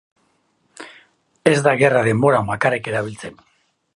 Ez 1.51 1.59
da 1.67 1.75
gerra 1.83 2.03
denboran 2.09 2.49
bakarrik 2.51 2.93
erabiltzen. 2.95 3.41